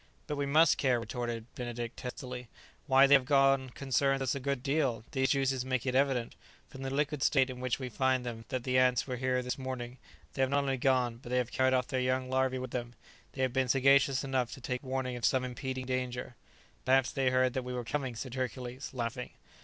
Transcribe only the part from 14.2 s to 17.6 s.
enough to take warning of some impending danger." "Perhaps they heard